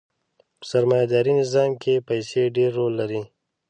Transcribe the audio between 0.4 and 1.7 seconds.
په سرمایه داري نظام